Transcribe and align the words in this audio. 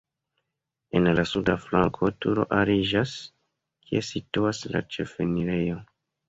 En 0.99 1.09
la 1.19 1.25
suda 1.31 1.55
flanko 1.65 2.09
turo 2.25 2.45
aliĝas, 2.61 3.13
kie 3.91 4.03
situas 4.09 4.63
la 4.73 4.83
ĉefenirejo. 4.97 5.79